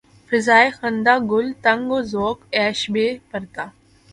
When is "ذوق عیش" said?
2.11-2.79